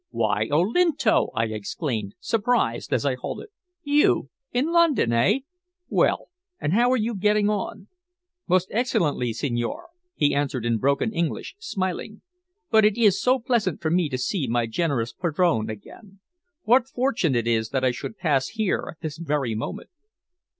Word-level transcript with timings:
"Why, 0.09 0.49
Olinto!" 0.51 1.29
I 1.35 1.45
exclaimed, 1.45 2.15
surprised, 2.19 2.91
as 2.91 3.05
I 3.05 3.13
halted. 3.13 3.49
"You 3.83 4.31
in 4.51 4.71
London 4.71 5.13
eh? 5.13 5.41
Well, 5.89 6.29
and 6.59 6.73
how 6.73 6.89
are 6.91 6.97
you 6.97 7.13
getting 7.13 7.51
on?" 7.51 7.87
"Most 8.47 8.69
excellently, 8.71 9.31
signore," 9.31 9.89
he 10.15 10.33
answered 10.33 10.65
in 10.65 10.79
broken 10.79 11.13
English, 11.13 11.53
smiling. 11.59 12.23
"But 12.71 12.83
it 12.83 12.97
is 12.97 13.21
so 13.21 13.37
pleasant 13.37 13.79
for 13.79 13.91
me 13.91 14.09
to 14.09 14.17
see 14.17 14.47
my 14.47 14.65
generous 14.65 15.13
padrone 15.13 15.69
again. 15.69 16.19
What 16.63 16.87
fortune 16.87 17.35
it 17.35 17.45
is 17.45 17.69
that 17.69 17.83
I 17.85 17.91
should 17.91 18.17
pass 18.17 18.47
here 18.47 18.87
at 18.95 19.01
this 19.01 19.19
very 19.19 19.53
moment!" 19.53 19.91